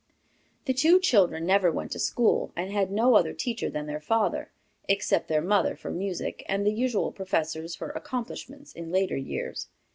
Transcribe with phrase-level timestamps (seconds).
[0.65, 4.49] "The two children never went to school, and had no other teacher than their father,
[4.87, 9.67] except their mother for music, and the usual professors for 'accomplishments' in later years.